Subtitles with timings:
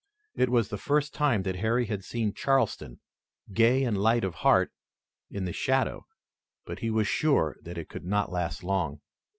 [0.33, 2.99] It was the first time that Harry had seen Charleston,
[3.53, 4.71] gay and light of heart,
[5.29, 6.07] in the shadow,
[6.65, 9.01] but he was sure that it could not last long.